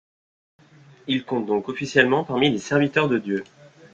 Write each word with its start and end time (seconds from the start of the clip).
Il 1.05 1.25
compte 1.25 1.45
donc 1.45 1.69
officiellement 1.69 2.23
parmi 2.23 2.49
les 2.49 2.57
Serviteurs 2.57 3.07
de 3.07 3.19
Dieu. 3.19 3.43